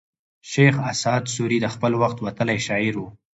[0.51, 3.07] شېخ اسعد سوري د خپل وخت وتلى شاعر وو.